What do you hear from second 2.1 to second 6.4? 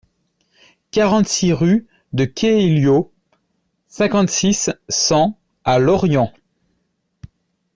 de Quehellio, cinquante-six, cent à Lorient